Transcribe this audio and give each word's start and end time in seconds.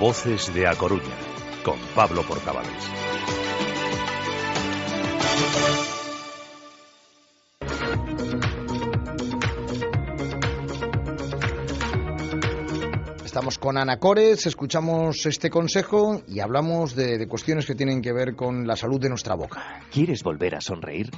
Voces 0.00 0.54
de 0.54 0.66
A 0.66 0.74
Coruña, 0.76 1.14
con 1.62 1.78
Pablo 1.94 2.22
Portavales. 2.22 2.72
Estamos 13.26 13.58
con 13.58 13.76
Ana 13.76 13.98
Cores, 13.98 14.46
escuchamos 14.46 15.26
este 15.26 15.50
consejo 15.50 16.22
y 16.26 16.40
hablamos 16.40 16.96
de, 16.96 17.18
de 17.18 17.28
cuestiones 17.28 17.66
que 17.66 17.74
tienen 17.74 18.00
que 18.00 18.14
ver 18.14 18.34
con 18.34 18.66
la 18.66 18.76
salud 18.76 18.98
de 18.98 19.10
nuestra 19.10 19.34
boca. 19.34 19.82
¿Quieres 19.92 20.22
volver 20.22 20.54
a 20.54 20.62
sonreír? 20.62 21.10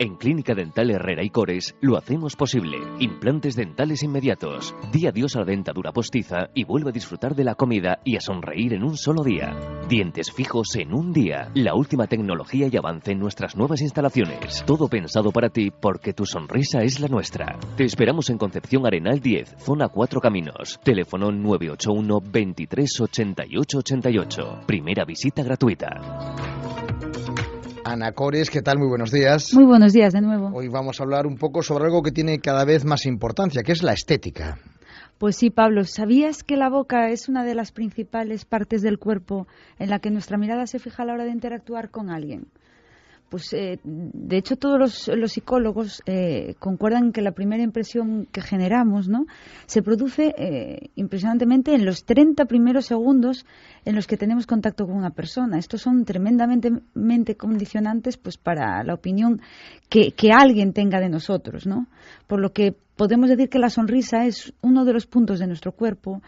En 0.00 0.14
Clínica 0.14 0.54
Dental 0.54 0.90
Herrera 0.92 1.24
y 1.24 1.30
Cores 1.30 1.74
lo 1.80 1.96
hacemos 1.96 2.36
posible. 2.36 2.78
Implantes 3.00 3.56
dentales 3.56 4.04
inmediatos. 4.04 4.72
Di 4.92 5.08
adiós 5.08 5.34
a 5.34 5.40
la 5.40 5.46
dentadura 5.46 5.90
postiza 5.90 6.50
y 6.54 6.62
vuelve 6.62 6.90
a 6.90 6.92
disfrutar 6.92 7.34
de 7.34 7.42
la 7.42 7.56
comida 7.56 7.98
y 8.04 8.14
a 8.14 8.20
sonreír 8.20 8.74
en 8.74 8.84
un 8.84 8.96
solo 8.96 9.24
día. 9.24 9.56
Dientes 9.88 10.30
fijos 10.30 10.76
en 10.76 10.94
un 10.94 11.12
día. 11.12 11.50
La 11.54 11.74
última 11.74 12.06
tecnología 12.06 12.68
y 12.70 12.76
avance 12.76 13.10
en 13.10 13.18
nuestras 13.18 13.56
nuevas 13.56 13.80
instalaciones. 13.80 14.62
Todo 14.66 14.86
pensado 14.86 15.32
para 15.32 15.48
ti 15.48 15.72
porque 15.72 16.12
tu 16.12 16.24
sonrisa 16.24 16.84
es 16.84 17.00
la 17.00 17.08
nuestra. 17.08 17.58
Te 17.76 17.82
esperamos 17.82 18.30
en 18.30 18.38
Concepción 18.38 18.86
Arenal 18.86 19.18
10, 19.18 19.56
zona 19.58 19.88
4 19.88 20.20
Caminos. 20.20 20.78
Teléfono 20.84 21.32
981 21.32 22.20
23 22.30 23.00
88 23.00 23.78
88. 23.78 24.60
Primera 24.64 25.04
visita 25.04 25.42
gratuita. 25.42 26.57
Ana 27.88 28.12
Cores, 28.12 28.50
¿qué 28.50 28.60
tal? 28.60 28.78
Muy 28.78 28.88
buenos 28.88 29.10
días. 29.10 29.54
Muy 29.54 29.64
buenos 29.64 29.94
días 29.94 30.12
de 30.12 30.20
nuevo. 30.20 30.50
Hoy 30.52 30.68
vamos 30.68 31.00
a 31.00 31.04
hablar 31.04 31.26
un 31.26 31.38
poco 31.38 31.62
sobre 31.62 31.86
algo 31.86 32.02
que 32.02 32.12
tiene 32.12 32.38
cada 32.38 32.66
vez 32.66 32.84
más 32.84 33.06
importancia, 33.06 33.62
que 33.62 33.72
es 33.72 33.82
la 33.82 33.94
estética. 33.94 34.58
Pues 35.16 35.36
sí, 35.36 35.48
Pablo, 35.48 35.84
¿sabías 35.84 36.44
que 36.44 36.56
la 36.56 36.68
boca 36.68 37.08
es 37.08 37.30
una 37.30 37.44
de 37.44 37.54
las 37.54 37.72
principales 37.72 38.44
partes 38.44 38.82
del 38.82 38.98
cuerpo 38.98 39.48
en 39.78 39.88
la 39.88 40.00
que 40.00 40.10
nuestra 40.10 40.36
mirada 40.36 40.66
se 40.66 40.78
fija 40.78 41.02
a 41.02 41.06
la 41.06 41.14
hora 41.14 41.24
de 41.24 41.30
interactuar 41.30 41.90
con 41.90 42.10
alguien? 42.10 42.48
Pues 43.28 43.52
eh, 43.52 43.78
de 43.84 44.38
hecho 44.38 44.56
todos 44.56 45.08
los, 45.08 45.32
psicólogos 45.32 46.02
eh, 46.06 46.54
concuerdan 46.58 47.12
que 47.12 47.20
la 47.20 47.32
primera 47.32 47.62
impresión 47.62 48.26
que 48.32 48.40
generamos 48.40 49.08
¿no? 49.08 49.26
se 49.66 49.82
produce 49.82 50.34
eh, 50.38 50.90
impresionantemente 50.94 51.74
en 51.74 51.84
los 51.84 52.04
30 52.04 52.46
primeros 52.46 52.86
segundos 52.86 53.44
en 53.84 53.96
los 53.96 54.06
que 54.06 54.16
tenemos 54.16 54.46
contacto 54.46 54.86
con 54.86 54.96
una 54.96 55.10
persona. 55.10 55.58
Estos 55.58 55.82
son 55.82 56.06
tremendamente 56.06 57.36
condicionantes 57.36 58.16
pues 58.16 58.38
para 58.38 58.82
la 58.82 58.94
opinión 58.94 59.42
que, 59.90 60.12
que 60.12 60.30
alguien 60.32 60.72
tenga 60.72 60.98
de 60.98 61.10
nosotros. 61.10 61.66
¿no? 61.66 61.86
Por 62.26 62.40
lo 62.40 62.52
que 62.52 62.74
podemos 62.96 63.28
decir 63.28 63.50
que 63.50 63.58
la 63.58 63.68
sonrisa 63.68 64.24
es 64.24 64.54
uno 64.62 64.86
de 64.86 64.94
los 64.94 65.06
puntos 65.06 65.38
de 65.38 65.46
nuestro 65.46 65.72
cuerpo 65.72 66.22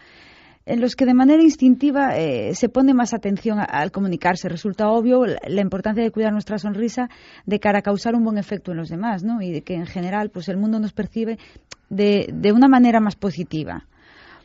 en 0.65 0.81
los 0.81 0.95
que 0.95 1.05
de 1.05 1.13
manera 1.13 1.41
instintiva 1.41 2.17
eh, 2.17 2.53
se 2.55 2.69
pone 2.69 2.93
más 2.93 3.13
atención 3.13 3.59
al 3.59 3.91
comunicarse. 3.91 4.47
Resulta 4.49 4.89
obvio 4.89 5.25
la 5.25 5.61
importancia 5.61 6.03
de 6.03 6.11
cuidar 6.11 6.31
nuestra 6.33 6.57
sonrisa 6.57 7.09
de 7.45 7.59
cara 7.59 7.79
a 7.79 7.81
causar 7.81 8.15
un 8.15 8.23
buen 8.23 8.37
efecto 8.37 8.71
en 8.71 8.77
los 8.77 8.89
demás, 8.89 9.23
¿no? 9.23 9.41
Y 9.41 9.51
de 9.51 9.61
que 9.61 9.75
en 9.75 9.85
general, 9.85 10.29
pues 10.29 10.49
el 10.49 10.57
mundo 10.57 10.79
nos 10.79 10.93
percibe 10.93 11.37
de, 11.89 12.29
de 12.33 12.51
una 12.51 12.67
manera 12.67 12.99
más 12.99 13.15
positiva. 13.15 13.85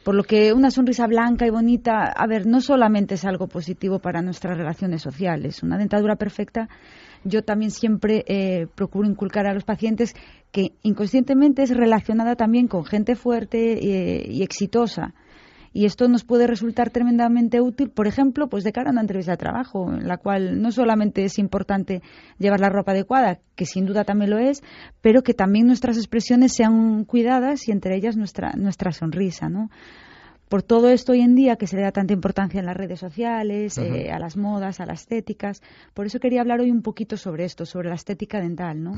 Por 0.04 0.14
lo 0.14 0.22
que 0.22 0.52
una 0.52 0.70
sonrisa 0.70 1.08
blanca 1.08 1.46
y 1.46 1.50
bonita, 1.50 2.12
a 2.16 2.26
ver, 2.28 2.46
no 2.46 2.60
solamente 2.60 3.14
es 3.14 3.24
algo 3.24 3.48
positivo 3.48 3.98
para 3.98 4.22
nuestras 4.22 4.56
relaciones 4.56 5.02
sociales. 5.02 5.64
Una 5.64 5.76
dentadura 5.76 6.14
perfecta, 6.14 6.68
yo 7.24 7.42
también 7.42 7.72
siempre 7.72 8.24
eh, 8.28 8.68
procuro 8.72 9.08
inculcar 9.08 9.48
a 9.48 9.52
los 9.52 9.64
pacientes 9.64 10.14
que 10.52 10.74
inconscientemente 10.82 11.64
es 11.64 11.76
relacionada 11.76 12.36
también 12.36 12.68
con 12.68 12.84
gente 12.84 13.16
fuerte 13.16 13.72
eh, 13.72 14.26
y 14.30 14.44
exitosa 14.44 15.12
y 15.76 15.84
esto 15.84 16.08
nos 16.08 16.24
puede 16.24 16.46
resultar 16.46 16.88
tremendamente 16.88 17.60
útil, 17.60 17.90
por 17.90 18.06
ejemplo, 18.06 18.48
pues 18.48 18.64
de 18.64 18.72
cara 18.72 18.88
a 18.88 18.92
una 18.92 19.02
entrevista 19.02 19.32
de 19.32 19.36
trabajo, 19.36 19.92
en 19.92 20.08
la 20.08 20.16
cual 20.16 20.62
no 20.62 20.72
solamente 20.72 21.22
es 21.22 21.38
importante 21.38 22.00
llevar 22.38 22.60
la 22.60 22.70
ropa 22.70 22.92
adecuada, 22.92 23.40
que 23.54 23.66
sin 23.66 23.84
duda 23.84 24.04
también 24.04 24.30
lo 24.30 24.38
es, 24.38 24.62
pero 25.02 25.22
que 25.22 25.34
también 25.34 25.66
nuestras 25.66 25.98
expresiones 25.98 26.54
sean 26.54 27.04
cuidadas 27.04 27.68
y 27.68 27.72
entre 27.72 27.94
ellas 27.94 28.16
nuestra, 28.16 28.52
nuestra 28.56 28.90
sonrisa, 28.90 29.50
¿no? 29.50 29.68
por 30.48 30.62
todo 30.62 30.90
esto 30.90 31.12
hoy 31.12 31.20
en 31.20 31.34
día 31.34 31.56
que 31.56 31.66
se 31.66 31.76
le 31.76 31.82
da 31.82 31.90
tanta 31.90 32.12
importancia 32.12 32.60
en 32.60 32.66
las 32.66 32.76
redes 32.76 33.00
sociales, 33.00 33.76
eh, 33.78 34.10
a 34.12 34.18
las 34.18 34.36
modas, 34.36 34.80
a 34.80 34.86
las 34.86 35.00
estéticas. 35.00 35.60
Por 35.92 36.06
eso 36.06 36.20
quería 36.20 36.40
hablar 36.40 36.60
hoy 36.60 36.70
un 36.70 36.82
poquito 36.82 37.16
sobre 37.16 37.44
esto, 37.44 37.66
sobre 37.66 37.88
la 37.88 37.96
estética 37.96 38.40
dental, 38.40 38.82
¿no? 38.82 38.92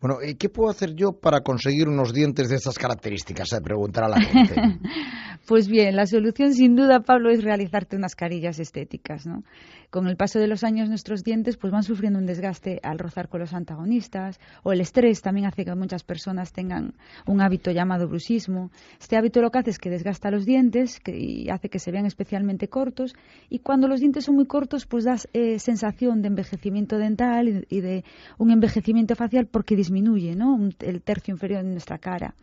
Bueno, 0.00 0.16
¿y 0.26 0.34
qué 0.36 0.48
puedo 0.48 0.70
hacer 0.70 0.94
yo 0.94 1.12
para 1.12 1.42
conseguir 1.42 1.88
unos 1.88 2.12
dientes 2.12 2.48
de 2.48 2.56
estas 2.56 2.78
características? 2.78 3.48
Se 3.50 3.60
preguntará 3.60 4.08
la 4.08 4.20
gente. 4.20 4.54
pues 5.46 5.68
bien, 5.68 5.96
la 5.96 6.06
solución 6.06 6.52
sin 6.52 6.76
duda, 6.76 7.00
Pablo, 7.00 7.30
es 7.30 7.44
realizarte 7.44 7.96
unas 7.96 8.14
carillas 8.14 8.58
estéticas, 8.58 9.26
¿no? 9.26 9.42
con 9.90 10.08
el 10.08 10.16
paso 10.16 10.38
de 10.38 10.46
los 10.46 10.64
años 10.64 10.88
nuestros 10.88 11.22
dientes 11.22 11.56
pues 11.56 11.72
van 11.72 11.82
sufriendo 11.82 12.18
un 12.18 12.26
desgaste 12.26 12.80
al 12.82 12.98
rozar 12.98 13.28
con 13.28 13.40
los 13.40 13.54
antagonistas 13.54 14.38
o 14.62 14.72
el 14.72 14.80
estrés 14.80 15.22
también 15.22 15.46
hace 15.46 15.64
que 15.64 15.74
muchas 15.74 16.04
personas 16.04 16.52
tengan 16.52 16.94
un 17.26 17.40
hábito 17.40 17.70
llamado 17.70 18.08
bruxismo. 18.08 18.70
Este 19.00 19.16
hábito 19.16 19.40
lo 19.40 19.50
que 19.50 19.58
hace 19.58 19.70
es 19.70 19.78
que 19.78 19.90
desgasta 19.90 20.30
los 20.30 20.44
dientes 20.44 21.00
y 21.06 21.48
hace 21.50 21.68
que 21.68 21.78
se 21.78 21.92
vean 21.92 22.06
especialmente 22.06 22.68
cortos 22.68 23.14
y 23.48 23.60
cuando 23.60 23.88
los 23.88 24.00
dientes 24.00 24.24
son 24.24 24.36
muy 24.36 24.46
cortos 24.46 24.86
pues 24.86 25.04
da 25.04 25.16
eh, 25.32 25.58
sensación 25.58 26.22
de 26.22 26.28
envejecimiento 26.28 26.98
dental 26.98 27.64
y, 27.68 27.80
de 27.80 28.04
un 28.38 28.50
envejecimiento 28.50 29.14
facial 29.14 29.46
porque 29.46 29.76
disminuye 29.76 30.36
el 30.80 31.02
tercio 31.02 31.32
inferior 31.32 31.62
de 31.62 31.70
nuestra 31.70 31.98
cara. 31.98 32.34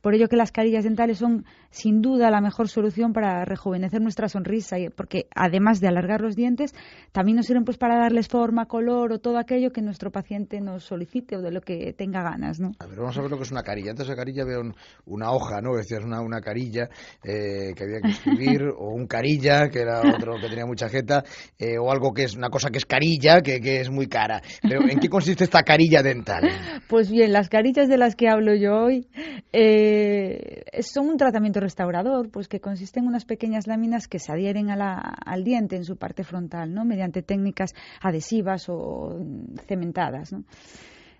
Por 0.00 0.14
ello 0.14 0.28
que 0.28 0.36
las 0.36 0.52
carillas 0.52 0.84
dentales 0.84 1.18
son 1.18 1.44
sin 1.70 2.00
duda 2.00 2.30
la 2.30 2.40
mejor 2.40 2.68
solución 2.68 3.12
para 3.12 3.44
rejuvenecer 3.44 4.00
nuestra 4.00 4.28
sonrisa, 4.28 4.76
porque 4.94 5.26
además 5.34 5.80
de 5.80 5.88
alargar 5.88 6.20
los 6.20 6.36
dientes, 6.36 6.74
también 7.12 7.36
nos 7.36 7.46
sirven 7.46 7.64
pues 7.64 7.76
para 7.76 7.98
darles 7.98 8.28
forma, 8.28 8.66
color 8.66 9.12
o 9.12 9.18
todo 9.18 9.38
aquello 9.38 9.72
que 9.72 9.82
nuestro 9.82 10.10
paciente 10.10 10.60
nos 10.60 10.84
solicite 10.84 11.36
o 11.36 11.42
de 11.42 11.50
lo 11.50 11.60
que 11.60 11.92
tenga 11.92 12.22
ganas, 12.22 12.60
¿no? 12.60 12.72
A 12.78 12.86
ver, 12.86 12.98
vamos 12.98 13.16
a 13.18 13.22
ver 13.22 13.30
lo 13.30 13.36
que 13.36 13.44
es 13.44 13.50
una 13.50 13.62
carilla. 13.62 13.90
Antes 13.90 14.06
de 14.06 14.12
la 14.12 14.16
carilla 14.16 14.44
veo 14.44 14.62
una 15.06 15.32
hoja, 15.32 15.60
¿no? 15.60 15.76
Decías 15.76 16.02
una, 16.04 16.20
una 16.20 16.40
carilla 16.40 16.88
eh, 17.22 17.72
que 17.76 17.84
había 17.84 18.00
que 18.00 18.10
escribir, 18.10 18.62
o 18.78 18.88
un 18.90 19.06
carilla, 19.06 19.68
que 19.68 19.80
era 19.80 20.00
otro 20.00 20.34
que 20.40 20.48
tenía 20.48 20.66
mucha 20.66 20.88
jeta, 20.88 21.24
eh, 21.58 21.78
o 21.78 21.90
algo 21.90 22.12
que 22.12 22.24
es 22.24 22.36
una 22.36 22.48
cosa 22.48 22.70
que 22.70 22.78
es 22.78 22.86
carilla, 22.86 23.40
que, 23.42 23.60
que 23.60 23.80
es 23.80 23.90
muy 23.90 24.06
cara. 24.06 24.40
Pero 24.62 24.88
¿en 24.88 24.98
qué 24.98 25.08
consiste 25.08 25.44
esta 25.44 25.62
carilla 25.62 26.02
dental? 26.02 26.44
Pues 26.88 27.10
bien, 27.10 27.32
las 27.32 27.48
carillas 27.48 27.88
de 27.88 27.96
las 27.96 28.14
que 28.14 28.28
hablo 28.28 28.54
yo 28.54 28.76
hoy 28.76 29.08
eh, 29.52 29.85
son 30.82 31.08
un 31.08 31.16
tratamiento 31.16 31.60
restaurador, 31.60 32.30
pues 32.30 32.48
que 32.48 32.60
consiste 32.60 33.00
en 33.00 33.06
unas 33.06 33.24
pequeñas 33.24 33.66
láminas 33.66 34.08
que 34.08 34.18
se 34.18 34.32
adhieren 34.32 34.70
al 34.70 35.44
diente 35.44 35.76
en 35.76 35.84
su 35.84 35.96
parte 35.96 36.24
frontal, 36.24 36.72
¿no? 36.72 36.84
Mediante 36.84 37.22
técnicas 37.22 37.72
adhesivas 38.00 38.68
o 38.68 39.18
cementadas, 39.66 40.34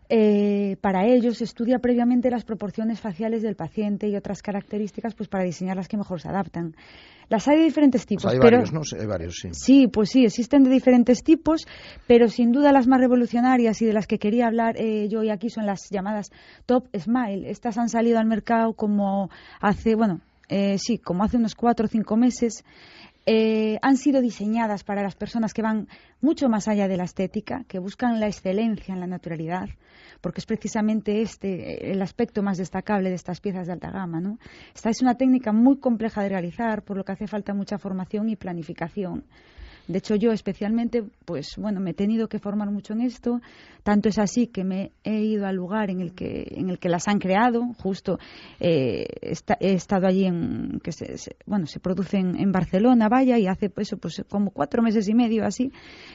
eh, 0.09 0.77
para 0.81 1.06
ello 1.06 1.33
se 1.33 1.44
estudia 1.44 1.78
previamente 1.78 2.31
las 2.31 2.44
proporciones 2.44 3.00
faciales 3.00 3.43
del 3.43 3.56
paciente 3.56 4.09
y 4.09 4.17
otras 4.17 4.43
características 4.43 5.15
pues 5.15 5.28
para 5.28 5.44
diseñar 5.44 5.77
las 5.77 5.89
que 5.89 5.97
mejor 5.97 6.21
se 6.21 6.28
adaptan. 6.28 6.75
Las 7.28 7.49
hay 7.49 7.59
de 7.59 7.65
diferentes 7.65 8.06
tipos. 8.06 8.27
hay 8.27 8.39
pero, 8.39 8.59
varios, 8.59 8.72
¿no? 8.72 8.83
Hay 9.00 9.06
varios, 9.06 9.37
sí. 9.43 9.49
Sí, 9.53 9.89
pues 9.89 10.11
sí, 10.11 10.25
existen 10.25 10.62
de 10.62 10.71
diferentes 10.71 11.25
tipos, 11.25 11.66
pero 12.06 12.28
sin 12.28 12.53
duda 12.53 12.71
las 12.71 12.87
más 12.87 13.00
revolucionarias 13.00 13.83
y 13.83 13.87
de 13.87 13.93
las 13.93 14.06
que 14.06 14.19
quería 14.19 14.47
hablar 14.47 14.77
eh, 14.77 15.09
yo 15.09 15.21
hoy 15.21 15.31
aquí 15.31 15.50
son 15.50 15.66
las 15.66 15.91
llamadas 15.91 16.31
Top 16.66 16.87
Smile. 16.97 17.50
Estas 17.50 17.78
han 17.78 17.89
salido 17.89 18.21
al 18.21 18.27
mercado 18.27 18.75
como 18.75 19.28
hace, 19.61 19.97
bueno, 19.97 20.21
eh, 20.49 20.79
sí, 20.79 20.99
como 20.99 21.25
hace 21.25 21.37
unos 21.37 21.55
cuatro 21.55 21.87
o 21.87 21.89
cinco 21.89 22.17
meses. 22.17 22.65
Eh, 23.29 23.79
han 23.83 23.97
sido 23.97 24.21
diseñadas 24.21 24.84
para 24.84 25.03
las 25.03 25.17
personas 25.17 25.53
que 25.53 25.61
van 25.61 25.89
mucho 26.21 26.49
más 26.49 26.69
allá 26.69 26.87
de 26.87 26.97
la 26.97 27.03
estética, 27.03 27.65
que 27.67 27.81
buscan 27.81 28.21
la 28.21 28.29
excelencia 28.29 28.95
en 28.95 29.01
la 29.01 29.09
naturalidad, 29.09 29.69
porque 30.21 30.39
es 30.39 30.47
precisamente 30.47 31.23
este 31.23 31.91
el 31.91 32.01
aspecto 32.03 32.45
más 32.45 32.57
destacable 32.57 33.09
de 33.09 33.17
estas 33.17 33.41
piezas 33.41 33.67
de 33.67 33.73
alta 33.73 33.91
gama. 33.91 34.21
¿no? 34.21 34.39
Esta 34.72 34.91
es 34.91 35.03
una 35.03 35.16
técnica 35.16 35.53
muy 35.53 35.81
compleja 35.81 36.22
de 36.22 36.28
realizar, 36.28 36.84
por 36.84 36.97
lo 36.97 37.04
que 37.04 37.13
hace 37.13 37.27
falta 37.27 37.53
mucha 37.53 37.78
formación 37.78 38.28
y 38.28 38.37
planificación. 38.37 39.25
De 39.88 39.98
hecho, 39.98 40.16
yo 40.16 40.33
especialmente, 40.33 41.04
pues 41.24 41.56
bueno, 41.56 41.80
me 41.80 41.91
he 41.91 41.94
tenido 41.94 42.28
que 42.28 42.38
formar 42.38 42.71
mucho 42.71 42.92
en 42.92 43.03
esto. 43.03 43.41
Tanto 43.83 44.09
es 44.09 44.18
así 44.18 44.48
que 44.48 44.65
me 44.65 44.91
he 45.04 45.21
ido 45.21 45.47
al 45.47 45.54
lugar 45.54 45.91
en 45.91 46.00
el 46.00 46.12
que, 46.12 46.44
en 46.50 46.71
el 46.71 46.80
que 46.80 46.88
las 46.88 47.06
han 47.06 47.21
creado. 47.21 47.62
Justo 47.80 48.18
eh, 48.59 49.06
he 49.60 49.72
estado 49.74 50.09
allí 50.09 50.24
en, 50.24 50.80
que 50.83 50.91
se, 50.91 51.15
bueno, 51.47 51.66
se 51.66 51.78
producen 51.78 52.34
en 52.36 52.50
Barcelona, 52.50 53.09
vaya, 53.09 53.38
y 53.38 53.47
hace 53.47 53.71
eso, 53.77 53.97
pues 53.98 54.24
como 54.28 54.50
cuatro 54.50 54.83
meses 54.83 55.09
y 55.09 55.15
medio 55.15 55.44
así, 55.44 55.71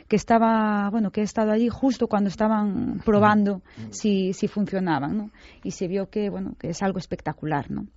que 0.09 0.18
estaba, 0.18 0.89
bueno, 0.89 1.12
que 1.12 1.21
he 1.21 1.23
estado 1.23 1.51
allí 1.51 1.69
justo 1.69 2.07
cuando 2.07 2.27
estaban 2.27 3.01
probando 3.06 3.62
si, 3.89 4.33
si 4.33 4.50
funcionaban, 4.50 5.18
¿no? 5.18 5.31
Y 5.63 5.71
se 5.71 5.88
vio 5.88 6.09
que, 6.09 6.29
bueno, 6.29 6.56
que 6.59 6.69
es 6.71 6.81
algo 6.81 7.00
espectacular, 7.00 7.71
¿no? 7.71 7.88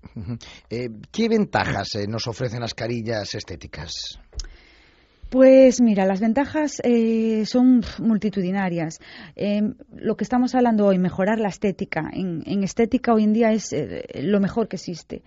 Eh, 0.70 0.88
¿Qué 1.10 1.28
ventajas 1.28 1.96
eh, 1.96 2.06
nos 2.06 2.28
ofrecen 2.28 2.60
las 2.60 2.74
carillas 2.74 3.34
estéticas? 3.34 4.20
Pues 5.30 5.80
mira, 5.80 6.06
las 6.06 6.20
ventajas 6.20 6.80
eh, 6.84 7.44
son 7.46 7.82
multitudinarias. 7.98 9.00
Eh, 9.34 9.62
lo 9.96 10.16
que 10.16 10.22
estamos 10.22 10.54
hablando 10.54 10.86
hoy, 10.86 10.98
mejorar 10.98 11.40
la 11.40 11.48
estética. 11.48 12.08
En, 12.12 12.62
estética 12.62 13.12
hoy 13.12 13.24
en 13.24 13.32
día 13.32 13.50
es 13.50 13.72
eh, 13.72 14.04
lo 14.22 14.38
mejor 14.38 14.68
que 14.68 14.76
existe. 14.76 15.22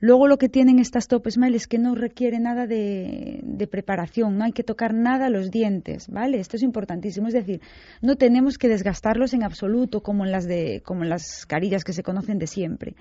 Luego 0.00 0.26
lo 0.26 0.36
que 0.36 0.48
tienen 0.48 0.80
estas 0.80 1.06
top 1.06 1.30
smile 1.30 1.56
es 1.56 1.68
que 1.68 1.78
no 1.78 1.94
requiere 1.94 2.40
nada 2.40 2.66
de, 2.66 3.38
de, 3.44 3.66
preparación, 3.68 4.36
no 4.36 4.44
hay 4.44 4.52
que 4.52 4.64
tocar 4.64 4.94
nada 4.94 5.30
los 5.30 5.50
dientes, 5.50 6.08
¿vale? 6.08 6.40
Esto 6.40 6.56
es 6.56 6.62
importantísimo. 6.64 7.28
Es 7.28 7.34
decir, 7.34 7.60
no 8.00 8.16
tenemos 8.16 8.58
que 8.58 8.68
desgastarlos 8.68 9.32
en 9.32 9.44
absoluto 9.44 10.02
como 10.02 10.24
en 10.24 10.32
las, 10.32 10.48
de, 10.48 10.82
como 10.84 11.04
en 11.04 11.08
las 11.08 11.46
carillas 11.46 11.84
que 11.84 11.92
se 11.92 12.02
conocen 12.02 12.38
de 12.38 12.48
siempre. 12.48 12.96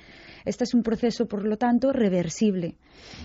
Este 0.46 0.64
es 0.64 0.76
un 0.76 0.84
proceso, 0.84 1.28
por 1.28 1.44
lo 1.44 1.58
tanto, 1.58 1.92
reversible. 1.92 2.76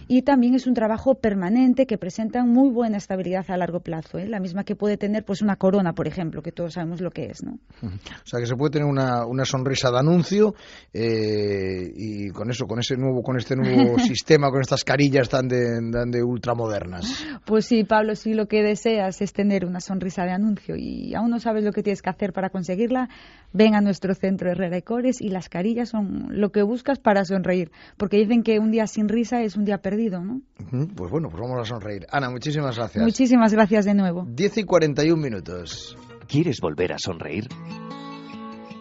Y 0.09 0.23
también 0.23 0.55
es 0.55 0.67
un 0.67 0.75
trabajo 0.75 1.17
permanente 1.17 1.87
que 1.87 1.99
presenta 1.99 2.45
muy 2.45 2.71
buena 2.71 2.97
estabilidad 2.97 3.45
a 3.49 3.57
largo 3.57 3.81
plazo, 3.81 4.19
¿eh? 4.19 4.29
la 4.29 4.41
misma 4.41 4.65
que 4.65 4.77
puede 4.77 4.97
tener 4.97 5.25
pues 5.25 5.43
una 5.43 5.57
corona, 5.57 5.95
por 5.95 6.07
ejemplo, 6.07 6.43
que 6.43 6.53
todos 6.53 6.75
sabemos 6.75 7.01
lo 7.01 7.11
que 7.11 7.27
es. 7.27 7.43
¿no? 7.43 7.59
O 7.83 8.27
sea, 8.27 8.41
que 8.41 8.47
se 8.47 8.55
puede 8.55 8.71
tener 8.71 8.87
una, 8.87 9.27
una 9.27 9.45
sonrisa 9.45 9.91
de 9.91 9.99
anuncio 9.99 10.55
eh, 10.93 11.91
y 11.95 12.29
con 12.29 12.51
eso, 12.51 12.67
con 12.67 12.79
ese 12.79 12.97
nuevo, 12.97 13.23
con 13.23 13.37
este 13.37 13.57
nuevo 13.57 13.99
sistema, 13.99 14.51
con 14.51 14.61
estas 14.61 14.85
carillas 14.85 15.29
tan 15.29 15.49
de, 15.49 15.81
tan 15.93 16.11
de 16.11 16.23
ultramodernas. 16.23 17.25
Pues 17.45 17.67
sí, 17.67 17.85
Pablo, 17.85 18.15
si 18.15 18.35
lo 18.35 18.47
que 18.47 18.63
deseas 18.63 19.21
es 19.21 19.33
tener 19.33 19.65
una 19.65 19.81
sonrisa 19.81 20.25
de 20.25 20.33
anuncio 20.33 20.77
y 20.77 21.15
aún 21.15 21.31
no 21.31 21.41
sabes 21.41 21.65
lo 21.65 21.73
que 21.73 21.83
tienes 21.83 22.03
que 22.03 22.11
hacer 22.11 22.33
para 22.33 22.51
conseguirla, 22.51 23.09
ven 23.53 23.75
a 23.75 23.81
nuestro 23.81 24.15
centro 24.15 24.51
Herrera 24.51 24.79
y 24.79 24.83
Cores 24.83 25.21
y 25.21 25.31
las 25.31 25.49
carillas 25.49 25.89
son 25.89 26.27
lo 26.31 26.51
que 26.51 26.63
buscas 26.63 26.99
para 26.99 27.25
sonreír, 27.25 27.71
porque 27.97 28.19
dicen 28.19 28.43
que 28.43 28.59
un 28.59 28.71
día 28.71 28.87
sin 28.87 29.09
risa 29.09 29.43
es 29.57 29.59
un 29.59 29.65
día 29.65 29.79
perdido, 29.79 30.21
¿no? 30.23 30.43
Pues 30.95 31.11
bueno, 31.11 31.29
pues 31.31 31.41
vamos 31.41 31.61
a 31.61 31.65
sonreír. 31.65 32.07
Ana, 32.13 32.29
muchísimas 32.29 32.77
gracias. 32.77 33.03
Muchísimas 33.03 33.53
gracias 33.53 33.87
de 33.87 33.95
nuevo. 33.95 34.27
10 34.29 34.59
y 34.59 34.65
41 34.65 35.21
minutos. 35.21 35.97
¿Quieres 36.29 36.61
volver 36.61 36.93
a 36.93 36.99
sonreír? 36.99 37.49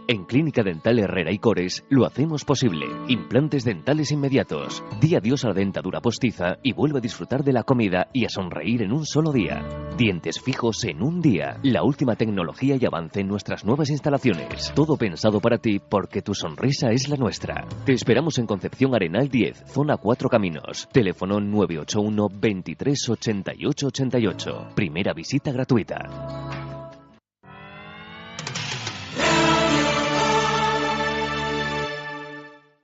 En 0.07 0.25
Clínica 0.25 0.61
Dental 0.61 0.99
Herrera 0.99 1.31
y 1.31 1.39
Cores 1.39 1.83
lo 1.89 2.05
hacemos 2.05 2.45
posible. 2.45 2.85
Implantes 3.07 3.63
dentales 3.63 4.11
inmediatos. 4.11 4.83
Di 5.01 5.15
adiós 5.15 5.45
a 5.45 5.47
la 5.47 5.55
dentadura 5.55 5.99
postiza 5.99 6.57
y 6.61 6.73
vuelve 6.73 6.99
a 6.99 7.01
disfrutar 7.01 7.43
de 7.43 7.53
la 7.53 7.63
comida 7.63 8.09
y 8.13 8.25
a 8.25 8.29
sonreír 8.29 8.83
en 8.83 8.91
un 8.91 9.03
solo 9.03 9.31
día. 9.31 9.65
Dientes 9.97 10.39
fijos 10.39 10.83
en 10.83 11.01
un 11.01 11.21
día. 11.21 11.57
La 11.63 11.83
última 11.83 12.15
tecnología 12.15 12.77
y 12.79 12.85
avance 12.85 13.21
en 13.21 13.27
nuestras 13.27 13.65
nuevas 13.65 13.89
instalaciones. 13.89 14.71
Todo 14.75 14.95
pensado 14.95 15.39
para 15.39 15.57
ti 15.57 15.79
porque 15.79 16.21
tu 16.21 16.35
sonrisa 16.35 16.91
es 16.91 17.09
la 17.09 17.17
nuestra. 17.17 17.65
Te 17.85 17.93
esperamos 17.93 18.37
en 18.37 18.45
Concepción 18.45 18.93
Arenal 18.93 19.27
10, 19.27 19.63
zona 19.65 19.97
4 19.97 20.29
Caminos. 20.29 20.87
Teléfono 20.91 21.39
981 21.39 22.29
23 22.31 23.09
88 23.09 23.87
88. 23.87 24.67
Primera 24.75 25.13
visita 25.13 25.51
gratuita. 25.51 26.64